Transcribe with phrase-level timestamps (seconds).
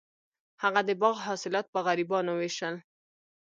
[0.63, 2.75] هغه د باغ حاصلات په غریبانو ویشل.